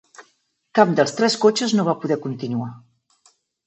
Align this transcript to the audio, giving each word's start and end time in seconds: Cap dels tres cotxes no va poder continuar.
Cap 0.79 0.95
dels 1.01 1.13
tres 1.19 1.37
cotxes 1.45 1.79
no 1.79 1.87
va 1.93 1.97
poder 2.03 2.21
continuar. 2.27 2.75